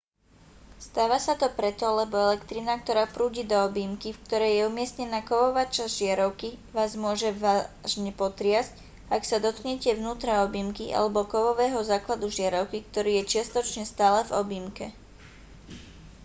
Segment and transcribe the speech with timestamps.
[0.87, 5.63] stáva sa to preto lebo elektrina ktorá prúdi do objímky v ktorej je umiestnená kovová
[5.75, 8.73] časť žiarovky vás môže vážne potriasť
[9.15, 14.85] ak sa dotknete vnútra objímky alebo kovového základu žiarovky ktorý je čiastočne stále v objímke